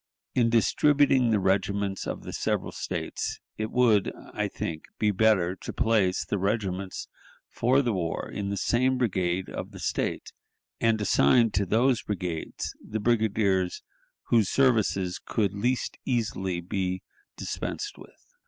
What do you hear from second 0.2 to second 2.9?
In distributing the regiments of the several